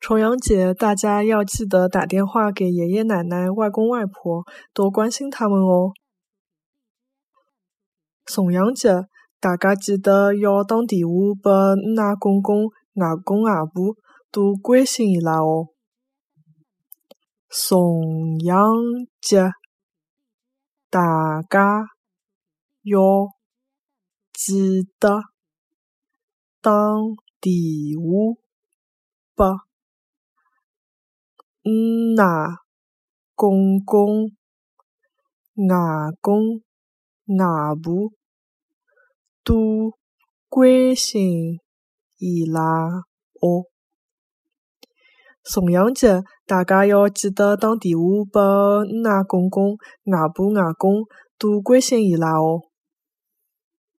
[0.00, 5.92] 重阳节，大家要记得打电话给爷爷奶奶、外公外婆，多关心他们哦。
[8.24, 8.90] 重阳节，
[9.40, 11.52] 大家记得要打电话拨
[12.00, 13.96] 阿公公、外公外婆，
[14.30, 15.66] 多关心伊拉哦。
[17.48, 18.70] 重阳
[19.20, 19.50] 节，
[20.88, 21.84] 大家
[22.82, 23.28] 要
[24.32, 25.22] 记得
[26.62, 26.70] 打
[27.40, 27.52] 电
[27.98, 28.38] 话
[29.34, 29.67] 拨
[32.18, 32.56] 阿
[33.34, 34.24] 公公、
[35.54, 35.74] 外
[36.20, 36.60] 公
[37.26, 38.12] 外婆，
[39.44, 39.92] 多
[40.48, 41.58] 关心
[42.18, 42.60] 伊拉
[43.40, 43.64] 哦。
[45.42, 48.40] 重阳节，大家要记得打电话拨
[49.10, 49.70] 阿公公、
[50.04, 51.04] 外婆、外公，
[51.38, 52.67] 多关心伊拉哦。